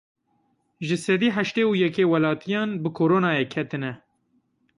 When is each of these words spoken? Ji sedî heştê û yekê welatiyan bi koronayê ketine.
Ji 0.87 0.95
sedî 1.05 1.29
heştê 1.37 1.63
û 1.69 1.73
yekê 1.83 2.05
welatiyan 2.11 2.69
bi 2.83 2.89
koronayê 2.97 3.45
ketine. 3.53 3.93